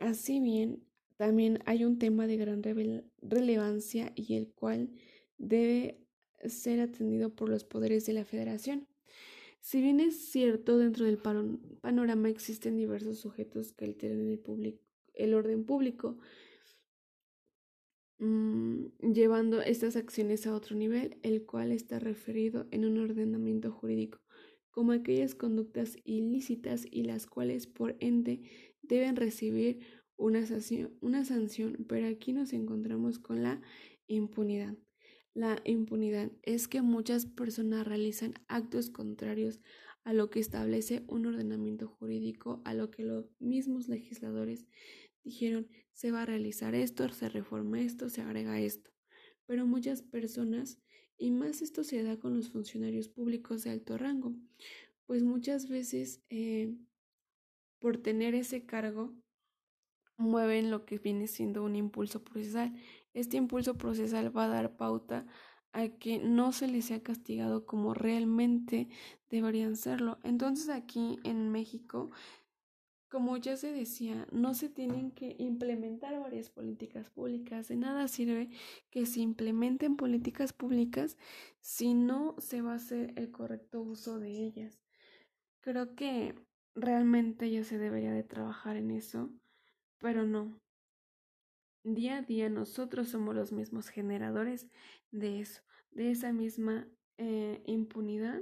Así 0.01 0.41
bien, 0.41 0.85
también 1.17 1.61
hay 1.67 1.85
un 1.85 2.01
tema 2.01 2.27
de 2.27 2.37
gran 2.37 2.63
relevancia 3.21 4.13
y 4.17 4.35
el 4.35 4.53
cual 4.53 4.91
debe 5.39 6.03
ser 6.47 6.81
atendido 6.81 7.31
por 7.35 7.49
los 7.49 7.65
poderes 7.65 8.07
de 8.07 8.13
la 8.13 8.25
federación. 8.25 8.87
Si 9.63 9.81
bien 9.81 10.01
es 10.01 10.17
cierto, 10.17 10.77
dentro 10.77 11.07
del 11.07 11.19
panorama 11.19 12.29
existen 12.29 12.77
diversos 12.77 13.19
sujetos 13.19 13.73
que 13.73 13.85
alteran 13.85 14.41
el, 15.15 15.35
orden 15.35 15.65
público, 15.65 16.19
mm, 18.19 18.87
llevando 19.13 19.63
estas 19.63 19.95
acciones 19.95 20.49
a 20.49 20.55
otro 20.55 20.75
nivel, 20.77 21.17
el 21.23 21.47
cual 21.47 21.71
está 21.71 22.01
referido 22.01 22.67
en 22.73 22.85
un 22.85 22.99
ordenamiento 22.99 23.71
jurídico, 23.71 24.19
como 24.73 24.91
aquellas 24.91 25.37
conductas 25.37 25.97
ilícitas 26.05 26.85
y 26.91 27.05
las 27.05 27.29
cuales 27.29 27.69
por 27.69 27.97
ende 28.01 28.43
deben 28.83 29.15
recibir 29.15 29.79
una 30.17 30.45
sanción, 31.25 31.85
pero 31.89 32.09
aquí 32.09 32.33
nos 32.33 32.53
encontramos 32.53 33.21
con 33.21 33.45
la 33.45 33.61
impunidad. 34.09 34.77
La 35.35 35.61
impunidad 35.65 36.31
es 36.43 36.69
que 36.69 36.83
muchas 36.83 37.27
personas 37.27 37.87
realizan 37.87 38.35
actos 38.49 38.91
contrarios 38.91 39.61
a 40.05 40.13
lo 40.13 40.31
que 40.31 40.41
establece 40.41 41.05
un 41.07 41.27
ordenamiento 41.27 41.89
jurídico, 41.89 42.61
a 42.65 42.75
lo 42.75 42.91
que 42.91 43.05
los 43.05 43.31
mismos 43.39 43.89
legisladores 43.89 44.67
dijeron 45.25 45.69
se 45.93 46.11
va 46.11 46.23
a 46.23 46.27
realizar 46.27 46.75
esto, 46.75 47.09
se 47.11 47.29
reforma 47.29 47.81
esto, 47.81 48.09
se 48.09 48.23
agrega 48.23 48.61
esto. 48.61 48.91
Pero 49.47 49.67
muchas 49.67 50.03
personas, 50.03 50.79
y 51.17 51.31
más 51.31 51.63
esto 51.63 51.85
se 51.85 52.03
da 52.03 52.19
con 52.19 52.37
los 52.37 52.51
funcionarios 52.51 53.09
públicos 53.09 53.63
de 53.63 53.71
alto 53.71 53.97
rango, 53.97 54.35
pues 55.07 55.23
muchas 55.23 55.69
veces 55.69 56.23
eh, 56.31 56.75
por 57.79 57.99
tener 57.99 58.35
ese 58.35 58.65
cargo 58.65 59.15
mueven 60.17 60.71
lo 60.71 60.85
que 60.85 60.99
viene 60.99 61.27
siendo 61.27 61.65
un 61.65 61.77
impulso 61.77 62.23
procesal 62.25 62.75
este 63.15 63.37
impulso 63.37 63.77
procesal 63.77 64.37
va 64.37 64.45
a 64.45 64.49
dar 64.49 64.77
pauta 64.77 65.27
a 65.73 65.89
que 65.89 66.19
no 66.19 66.53
se 66.53 66.69
les 66.69 66.87
sea 66.87 67.03
castigado 67.03 67.65
como 67.65 67.95
realmente 67.95 68.89
deberían 69.31 69.77
serlo. 69.77 70.19
Entonces 70.23 70.69
aquí 70.69 71.19
en 71.25 71.51
México, 71.51 72.11
como 73.09 73.37
ya 73.37 73.57
se 73.57 73.73
decía, 73.73 74.27
no 74.33 74.55
se 74.55 74.69
tienen 74.69 75.11
que 75.11 75.35
implementar 75.39 76.19
varias 76.21 76.51
políticas 76.51 77.11
públicas. 77.11 77.69
De 77.69 77.77
nada 77.77 78.09
sirve 78.09 78.51
que 78.91 79.07
se 79.07 79.21
implementen 79.21 79.97
políticas 79.97 80.53
públicas 80.53 81.17
si 81.61 81.95
no 81.95 82.35
se 82.39 82.63
va 82.63 82.73
a 82.73 82.77
hacer 82.77 83.13
el 83.17 83.31
correcto 83.31 83.81
uso 83.81 84.19
de 84.19 84.31
ellas. 84.31 84.79
Creo 85.61 85.95
que 85.95 86.35
realmente 86.75 87.51
ya 87.51 87.65
se 87.65 87.79
debería 87.79 88.13
de 88.13 88.25
trabajar 88.25 88.77
en 88.77 88.91
eso, 88.91 89.31
pero 89.99 90.27
no, 90.27 90.61
Día 91.85 92.19
a 92.19 92.23
día 92.23 92.49
nosotros 92.49 93.09
somos 93.09 93.35
los 93.35 93.51
mismos 93.51 93.89
generadores 93.89 94.69
de 95.11 95.41
eso, 95.41 95.63
de 95.91 96.13
esa 96.13 96.33
misma 96.33 96.89
eh, 97.19 97.63
impunidad, 97.67 98.41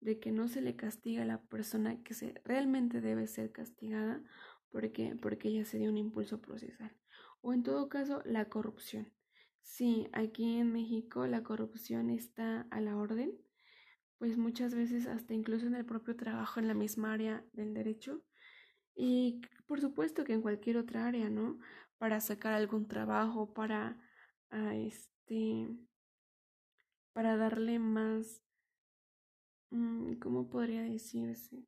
de 0.00 0.20
que 0.20 0.30
no 0.30 0.46
se 0.46 0.60
le 0.60 0.76
castiga 0.76 1.22
a 1.22 1.26
la 1.26 1.42
persona 1.42 2.00
que 2.04 2.14
se, 2.14 2.34
realmente 2.44 3.00
debe 3.00 3.26
ser 3.26 3.50
castigada 3.50 4.22
porque, 4.70 5.16
porque 5.20 5.48
ella 5.48 5.64
se 5.64 5.78
dio 5.78 5.90
un 5.90 5.96
impulso 5.96 6.40
procesal. 6.40 6.96
O 7.40 7.52
en 7.52 7.64
todo 7.64 7.88
caso, 7.88 8.22
la 8.24 8.48
corrupción. 8.48 9.12
Sí, 9.62 10.08
aquí 10.12 10.58
en 10.58 10.72
México 10.72 11.26
la 11.26 11.42
corrupción 11.42 12.08
está 12.10 12.68
a 12.70 12.80
la 12.80 12.96
orden, 12.96 13.32
pues 14.18 14.38
muchas 14.38 14.74
veces 14.74 15.06
hasta 15.08 15.34
incluso 15.34 15.66
en 15.66 15.74
el 15.74 15.84
propio 15.84 16.14
trabajo 16.14 16.60
en 16.60 16.68
la 16.68 16.74
misma 16.74 17.12
área 17.12 17.44
del 17.52 17.74
derecho 17.74 18.22
y 18.94 19.42
por 19.66 19.80
supuesto 19.80 20.24
que 20.24 20.32
en 20.32 20.40
cualquier 20.40 20.78
otra 20.78 21.06
área, 21.06 21.28
¿no? 21.28 21.58
Para 21.98 22.20
sacar 22.20 22.54
algún 22.54 22.86
trabajo, 22.88 23.52
para 23.52 23.98
a 24.50 24.74
este 24.74 25.68
para 27.12 27.36
darle 27.36 27.78
más 27.78 28.42
mm, 29.70 30.14
¿cómo 30.14 30.48
podría 30.48 30.82
decirse? 30.82 31.66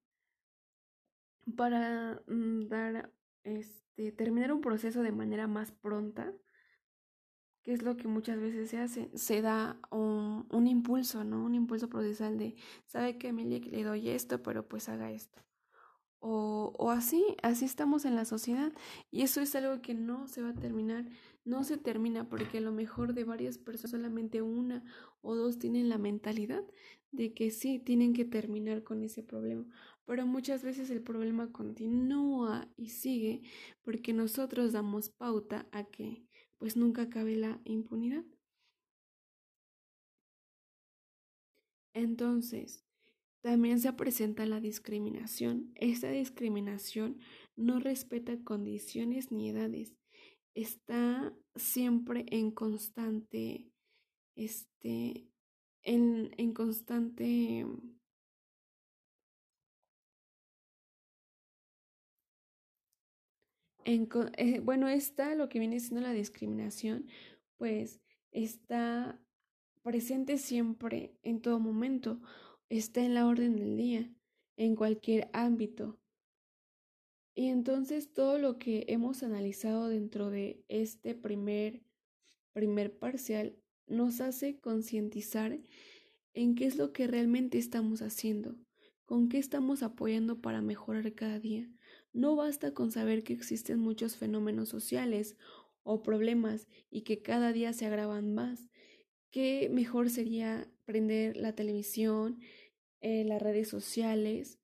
Para 1.56 2.22
mm, 2.26 2.68
dar 2.68 3.12
este 3.44 4.12
terminar 4.12 4.52
un 4.52 4.60
proceso 4.60 5.02
de 5.02 5.12
manera 5.12 5.46
más 5.46 5.72
pronta 5.72 6.34
¿qué 7.68 7.74
es 7.74 7.82
lo 7.82 7.98
que 7.98 8.08
muchas 8.08 8.40
veces 8.40 8.70
se 8.70 8.78
hace? 8.78 9.10
Se 9.14 9.42
da 9.42 9.78
un, 9.90 10.46
un 10.50 10.66
impulso, 10.66 11.22
¿no? 11.22 11.44
Un 11.44 11.54
impulso 11.54 11.90
procesal 11.90 12.38
de, 12.38 12.56
sabe 12.86 13.18
que 13.18 13.28
Emilia 13.28 13.60
le 13.60 13.84
doy 13.84 14.08
esto, 14.08 14.42
pero 14.42 14.66
pues 14.66 14.88
haga 14.88 15.10
esto. 15.10 15.42
O, 16.20 16.72
o 16.78 16.90
así, 16.90 17.24
así 17.42 17.64
estamos 17.64 18.04
en 18.04 18.16
la 18.16 18.24
sociedad. 18.24 18.72
Y 19.10 19.22
eso 19.22 19.40
es 19.40 19.54
algo 19.54 19.80
que 19.82 19.94
no 19.94 20.26
se 20.28 20.42
va 20.42 20.50
a 20.50 20.54
terminar, 20.54 21.06
no 21.44 21.64
se 21.64 21.76
termina 21.78 22.28
porque 22.28 22.58
a 22.58 22.60
lo 22.60 22.72
mejor 22.72 23.14
de 23.14 23.24
varias 23.24 23.58
personas 23.58 23.90
solamente 23.92 24.42
una 24.42 24.84
o 25.22 25.34
dos 25.36 25.58
tienen 25.58 25.88
la 25.88 25.98
mentalidad 25.98 26.62
de 27.12 27.32
que 27.34 27.50
sí, 27.50 27.78
tienen 27.78 28.12
que 28.14 28.24
terminar 28.24 28.82
con 28.84 29.02
ese 29.02 29.22
problema. 29.22 29.64
Pero 30.06 30.26
muchas 30.26 30.62
veces 30.62 30.90
el 30.90 31.02
problema 31.02 31.52
continúa 31.52 32.68
y 32.76 32.90
sigue 32.90 33.42
porque 33.82 34.12
nosotros 34.12 34.72
damos 34.72 35.08
pauta 35.10 35.66
a 35.72 35.84
que 35.84 36.24
pues 36.58 36.76
nunca 36.76 37.02
acabe 37.02 37.36
la 37.36 37.60
impunidad. 37.64 38.24
Entonces, 41.92 42.82
también 43.48 43.80
se 43.80 43.90
presenta 43.94 44.44
la 44.44 44.60
discriminación. 44.60 45.72
Esta 45.74 46.10
discriminación 46.10 47.18
no 47.56 47.80
respeta 47.80 48.36
condiciones 48.44 49.32
ni 49.32 49.48
edades. 49.48 49.96
Está 50.52 51.34
siempre 51.56 52.26
en 52.28 52.50
constante, 52.50 53.72
este, 54.36 55.30
en, 55.82 56.30
en 56.36 56.52
constante 56.52 57.64
eh, 63.86 64.60
bueno, 64.60 64.88
está 64.88 65.34
lo 65.34 65.48
que 65.48 65.58
viene 65.58 65.80
siendo 65.80 66.02
la 66.02 66.12
discriminación, 66.12 67.06
pues 67.56 68.02
está 68.30 69.18
presente 69.82 70.36
siempre, 70.36 71.16
en 71.22 71.40
todo 71.40 71.58
momento, 71.58 72.20
está 72.68 73.04
en 73.04 73.14
la 73.14 73.26
orden 73.26 73.56
del 73.56 73.76
día, 73.76 74.12
en 74.56 74.76
cualquier 74.76 75.30
ámbito. 75.32 75.98
Y 77.34 77.46
entonces 77.46 78.12
todo 78.12 78.38
lo 78.38 78.58
que 78.58 78.84
hemos 78.88 79.22
analizado 79.22 79.88
dentro 79.88 80.30
de 80.30 80.64
este 80.68 81.14
primer, 81.14 81.82
primer 82.52 82.98
parcial 82.98 83.56
nos 83.86 84.20
hace 84.20 84.58
concientizar 84.58 85.60
en 86.34 86.54
qué 86.54 86.66
es 86.66 86.76
lo 86.76 86.92
que 86.92 87.06
realmente 87.06 87.58
estamos 87.58 88.02
haciendo, 88.02 88.56
con 89.06 89.28
qué 89.28 89.38
estamos 89.38 89.82
apoyando 89.82 90.40
para 90.40 90.60
mejorar 90.60 91.14
cada 91.14 91.38
día. 91.38 91.70
No 92.12 92.36
basta 92.36 92.74
con 92.74 92.90
saber 92.90 93.22
que 93.22 93.32
existen 93.32 93.78
muchos 93.78 94.16
fenómenos 94.16 94.68
sociales 94.68 95.36
o 95.84 96.02
problemas 96.02 96.68
y 96.90 97.02
que 97.02 97.22
cada 97.22 97.52
día 97.52 97.72
se 97.72 97.86
agravan 97.86 98.34
más. 98.34 98.68
¿Qué 99.30 99.68
mejor 99.70 100.10
sería 100.10 100.70
prender 100.84 101.36
la 101.36 101.54
televisión, 101.54 102.40
eh, 103.00 103.24
las 103.24 103.40
redes 103.42 103.68
sociales, 103.68 104.58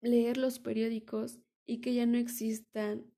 leer 0.00 0.36
los 0.36 0.58
periódicos 0.58 1.40
y 1.66 1.80
que 1.80 1.94
ya 1.94 2.06
no 2.06 2.18
existan 2.18 3.12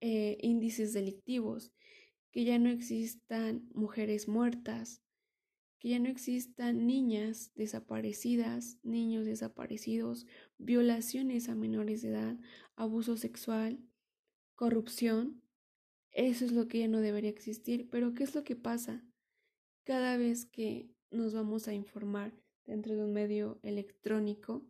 eh, 0.00 0.38
índices 0.40 0.92
delictivos, 0.92 1.72
que 2.30 2.44
ya 2.44 2.58
no 2.58 2.68
existan 2.68 3.68
mujeres 3.74 4.28
muertas, 4.28 5.02
que 5.78 5.90
ya 5.90 5.98
no 5.98 6.08
existan 6.08 6.86
niñas 6.86 7.52
desaparecidas, 7.54 8.78
niños 8.82 9.26
desaparecidos, 9.26 10.26
violaciones 10.58 11.48
a 11.48 11.54
menores 11.54 12.02
de 12.02 12.08
edad, 12.08 12.36
abuso 12.74 13.16
sexual, 13.16 13.78
corrupción. 14.56 15.43
Eso 16.14 16.44
es 16.44 16.52
lo 16.52 16.68
que 16.68 16.78
ya 16.78 16.88
no 16.88 17.00
debería 17.00 17.30
existir. 17.30 17.88
Pero 17.90 18.14
¿qué 18.14 18.24
es 18.24 18.34
lo 18.34 18.44
que 18.44 18.56
pasa? 18.56 19.04
Cada 19.84 20.16
vez 20.16 20.46
que 20.46 20.88
nos 21.10 21.34
vamos 21.34 21.68
a 21.68 21.74
informar 21.74 22.32
dentro 22.64 22.94
de 22.94 23.04
un 23.04 23.12
medio 23.12 23.58
electrónico, 23.62 24.64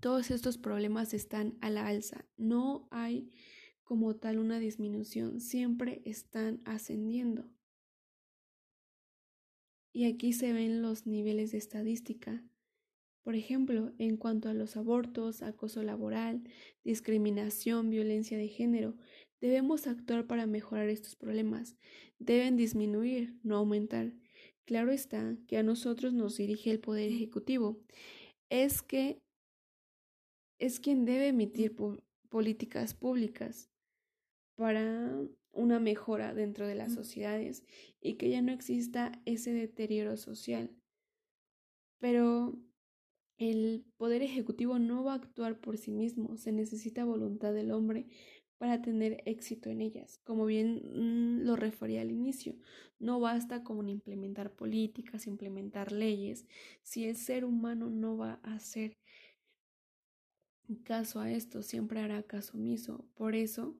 todos 0.00 0.30
estos 0.30 0.56
problemas 0.56 1.12
están 1.14 1.58
a 1.60 1.70
la 1.70 1.86
alza. 1.86 2.26
No 2.36 2.88
hay 2.90 3.30
como 3.84 4.16
tal 4.16 4.38
una 4.38 4.58
disminución, 4.58 5.40
siempre 5.40 6.00
están 6.04 6.62
ascendiendo. 6.64 7.50
Y 9.92 10.04
aquí 10.04 10.32
se 10.32 10.52
ven 10.52 10.80
los 10.80 11.06
niveles 11.06 11.52
de 11.52 11.58
estadística. 11.58 12.42
Por 13.22 13.34
ejemplo, 13.34 13.92
en 13.98 14.16
cuanto 14.16 14.48
a 14.48 14.54
los 14.54 14.76
abortos, 14.76 15.42
acoso 15.42 15.82
laboral, 15.82 16.42
discriminación, 16.84 17.90
violencia 17.90 18.38
de 18.38 18.48
género, 18.48 18.96
debemos 19.40 19.86
actuar 19.86 20.26
para 20.26 20.46
mejorar 20.46 20.88
estos 20.88 21.16
problemas. 21.16 21.76
Deben 22.18 22.56
disminuir, 22.56 23.34
no 23.42 23.56
aumentar. 23.56 24.12
Claro 24.64 24.92
está 24.92 25.36
que 25.46 25.58
a 25.58 25.62
nosotros 25.62 26.12
nos 26.12 26.36
dirige 26.36 26.70
el 26.70 26.80
Poder 26.80 27.10
Ejecutivo. 27.10 27.80
Es 28.50 28.82
que 28.82 29.20
es 30.58 30.78
quien 30.78 31.04
debe 31.04 31.28
emitir 31.28 31.74
políticas 32.28 32.94
públicas 32.94 33.70
para 34.56 35.18
una 35.52 35.80
mejora 35.80 36.34
dentro 36.34 36.66
de 36.66 36.74
las 36.74 36.92
sociedades 36.92 37.64
y 38.00 38.14
que 38.14 38.28
ya 38.28 38.42
no 38.42 38.52
exista 38.52 39.10
ese 39.24 39.52
deterioro 39.52 40.16
social. 40.16 40.70
Pero 41.98 42.58
el 43.38 43.86
poder 43.96 44.22
ejecutivo 44.22 44.78
no 44.78 45.02
va 45.02 45.12
a 45.12 45.16
actuar 45.16 45.58
por 45.58 45.78
sí 45.78 45.90
mismo, 45.90 46.36
se 46.36 46.52
necesita 46.52 47.04
voluntad 47.04 47.54
del 47.54 47.72
hombre 47.72 48.06
para 48.60 48.82
tener 48.82 49.22
éxito 49.24 49.70
en 49.70 49.80
ellas. 49.80 50.20
Como 50.22 50.44
bien 50.44 50.82
mm, 50.84 51.46
lo 51.46 51.56
refería 51.56 52.02
al 52.02 52.10
inicio, 52.10 52.56
no 52.98 53.18
basta 53.18 53.64
con 53.64 53.88
implementar 53.88 54.52
políticas, 54.52 55.26
implementar 55.26 55.92
leyes, 55.92 56.44
si 56.82 57.06
el 57.06 57.16
ser 57.16 57.46
humano 57.46 57.88
no 57.88 58.18
va 58.18 58.38
a 58.42 58.56
hacer 58.56 58.98
caso 60.84 61.20
a 61.20 61.30
esto, 61.30 61.62
siempre 61.62 62.00
hará 62.00 62.22
caso 62.22 62.58
omiso. 62.58 63.08
Por 63.14 63.34
eso 63.34 63.78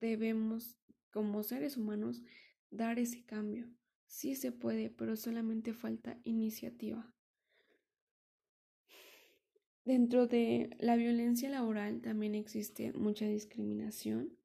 debemos 0.00 0.76
como 1.10 1.42
seres 1.42 1.76
humanos, 1.76 2.22
dar 2.70 3.00
ese 3.00 3.24
cambio. 3.24 3.68
Sí 4.06 4.36
se 4.36 4.52
puede, 4.52 4.90
pero 4.90 5.16
solamente 5.16 5.72
falta 5.72 6.20
iniciativa. 6.22 7.13
Dentro 9.84 10.26
de 10.26 10.70
la 10.78 10.96
violencia 10.96 11.50
laboral 11.50 12.00
también 12.00 12.34
existe 12.34 12.92
mucha 12.92 13.26
discriminación. 13.26 14.36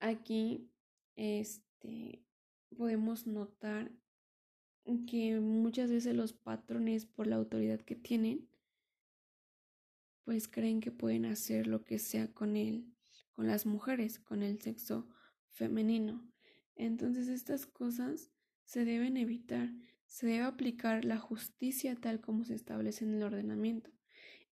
Aquí 0.00 0.70
este, 1.16 2.24
podemos 2.76 3.26
notar 3.26 3.92
que 5.06 5.38
muchas 5.40 5.90
veces 5.90 6.14
los 6.14 6.32
patrones 6.32 7.04
por 7.04 7.26
la 7.26 7.36
autoridad 7.36 7.80
que 7.80 7.94
tienen 7.94 8.48
pues 10.24 10.48
creen 10.48 10.80
que 10.80 10.92
pueden 10.92 11.24
hacer 11.24 11.66
lo 11.66 11.84
que 11.84 11.98
sea 11.98 12.32
con 12.32 12.56
él 12.56 12.92
con 13.38 13.46
las 13.46 13.66
mujeres, 13.66 14.18
con 14.18 14.42
el 14.42 14.60
sexo 14.60 15.06
femenino. 15.52 16.28
Entonces 16.74 17.28
estas 17.28 17.66
cosas 17.66 18.32
se 18.64 18.84
deben 18.84 19.16
evitar, 19.16 19.70
se 20.08 20.26
debe 20.26 20.44
aplicar 20.44 21.04
la 21.04 21.18
justicia 21.18 21.94
tal 21.94 22.20
como 22.20 22.44
se 22.44 22.56
establece 22.56 23.04
en 23.04 23.14
el 23.14 23.22
ordenamiento. 23.22 23.92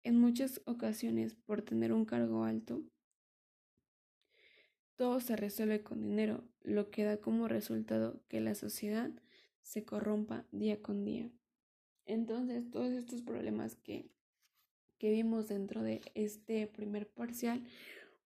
En 0.04 0.20
muchas 0.20 0.62
ocasiones, 0.66 1.36
por 1.36 1.62
tener 1.62 1.94
un 1.94 2.04
cargo 2.04 2.44
alto, 2.44 2.84
todo 4.98 5.22
se 5.22 5.38
resuelve 5.38 5.82
con 5.82 6.02
dinero, 6.02 6.44
lo 6.62 6.92
que 6.92 7.06
da 7.06 7.22
como 7.22 7.48
resultado 7.48 8.22
que 8.28 8.42
la 8.42 8.56
sociedad 8.56 9.12
se 9.62 9.86
corrompa 9.86 10.46
día 10.52 10.82
con 10.82 11.06
día. 11.06 11.32
Entonces, 12.06 12.70
todos 12.70 12.92
estos 12.92 13.22
problemas 13.22 13.78
que, 13.78 14.12
que 14.98 15.10
vimos 15.10 15.48
dentro 15.48 15.82
de 15.82 16.02
este 16.14 16.68
primer 16.68 17.10
parcial 17.10 17.64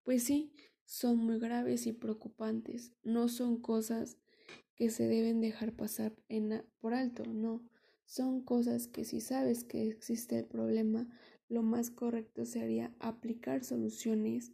pues 0.06 0.24
sí, 0.24 0.54
son 0.86 1.18
muy 1.18 1.40
graves 1.40 1.88
y 1.88 1.92
preocupantes, 1.92 2.94
no 3.02 3.28
son 3.28 3.60
cosas 3.60 4.18
que 4.76 4.90
se 4.90 5.08
deben 5.08 5.42
dejar 5.42 5.74
pasar 5.74 6.16
en, 6.28 6.64
por 6.80 6.94
alto, 6.94 7.24
no, 7.26 7.64
son 8.06 8.42
cosas 8.42 8.88
que 8.88 9.04
si 9.04 9.22
sabes 9.22 9.64
que 9.64 9.88
existe 9.88 10.38
el 10.38 10.46
problema, 10.46 11.08
lo 11.48 11.64
más 11.64 11.92
correcto 11.92 12.46
sería 12.46 12.94
aplicar 13.00 13.64
soluciones, 13.64 14.52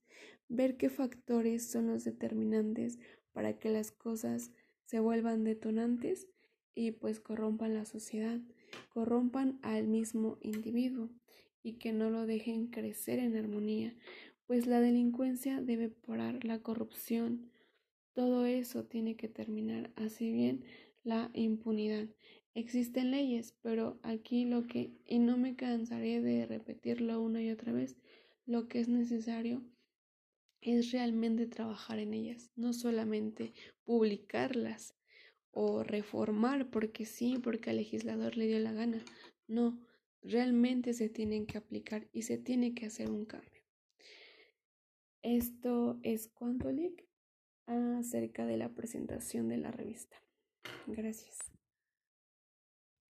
ver 0.48 0.78
qué 0.78 0.90
factores 0.90 1.70
son 1.70 1.88
los 1.88 2.04
determinantes 2.04 3.00
para 3.32 3.58
que 3.58 3.70
las 3.70 3.92
cosas 3.92 4.52
se 4.86 5.00
vuelvan 5.00 5.44
detonantes 5.44 6.28
y 6.76 6.92
pues 6.92 7.20
corrompan 7.20 7.74
la 7.74 7.86
sociedad, 7.86 8.40
corrompan 8.90 9.60
al 9.62 9.88
mismo 9.88 10.38
individuo 10.42 11.10
y 11.64 11.74
que 11.74 11.94
no 11.94 12.10
lo 12.10 12.26
dejen 12.26 12.68
crecer 12.68 13.20
en 13.20 13.36
armonía, 13.36 13.96
pues 14.48 14.68
la 14.68 14.82
delincuencia 14.82 15.62
debe 15.62 15.90
parar, 15.90 16.44
la 16.44 16.60
corrupción, 16.60 17.50
todo 18.13 18.45
eso 18.45 18.86
tiene 18.86 19.15
que 19.15 19.28
terminar, 19.28 19.91
así 19.95 20.32
bien 20.32 20.63
la 21.04 21.32
impunidad. 21.34 22.08
Existen 22.54 23.12
leyes, 23.12 23.56
pero 23.62 24.00
aquí 24.04 24.45
lo 24.45 24.67
que, 24.67 24.91
y 25.06 25.19
no 25.19 25.38
me 25.38 25.56
cansaré 25.56 26.21
de 26.21 26.45
repetirlo 26.45 27.21
una 27.21 27.41
y 27.41 27.50
otra 27.50 27.71
vez, 27.71 27.97
lo 28.45 28.67
que 28.67 28.80
es 28.80 28.89
necesario 28.89 29.63
es 30.62 30.91
realmente 30.91 31.47
trabajar 31.47 32.00
en 32.00 32.13
ellas, 32.13 32.52
no 32.56 32.74
solamente 32.74 33.54
publicarlas 33.84 34.95
o 35.52 35.84
reformar 35.84 36.69
porque 36.69 37.06
sí, 37.06 37.38
porque 37.41 37.71
al 37.71 37.78
legislador 37.78 38.38
le 38.38 38.47
dio 38.47 38.60
la 38.60 38.74
gana. 38.74 39.04
No, 39.47 39.80
realmente 40.21 40.93
se 40.93 41.10
tienen 41.10 41.45
que 41.45 41.58
aplicar 41.58 42.08
y 42.12 42.24
se 42.24 42.38
tiene 42.38 42.74
que 42.74 42.86
hacer 42.86 43.10
un 43.10 43.26
cambio. 43.26 43.62
Esto 45.24 46.00
es 46.04 46.30
cuanto 46.30 46.71
acerca 47.67 48.45
de 48.45 48.58
la 48.58 48.69
presentación 48.69 49.47
de 49.50 49.58
la 49.58 49.71
revista. 49.71 50.17
Gracias. 50.88 51.38